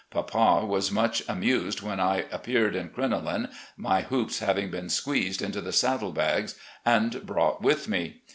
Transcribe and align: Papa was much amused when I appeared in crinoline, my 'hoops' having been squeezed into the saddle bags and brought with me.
Papa 0.09 0.65
was 0.65 0.91
much 0.91 1.21
amused 1.29 1.83
when 1.83 1.99
I 1.99 2.25
appeared 2.31 2.75
in 2.75 2.89
crinoline, 2.89 3.49
my 3.77 4.01
'hoops' 4.01 4.39
having 4.39 4.71
been 4.71 4.89
squeezed 4.89 5.43
into 5.43 5.61
the 5.61 5.71
saddle 5.71 6.11
bags 6.11 6.55
and 6.83 7.23
brought 7.23 7.61
with 7.61 7.87
me. 7.87 8.23